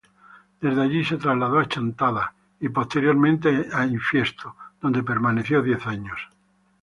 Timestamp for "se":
1.05-1.17